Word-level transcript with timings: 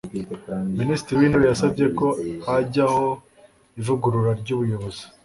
minisitiri 0.79 1.19
w'intebe 1.19 1.45
yasabye 1.47 1.85
ko 1.99 2.07
hajyaho 2.45 3.05
ivugurura 3.79 4.31
ry'ubuyobozi 4.41 5.03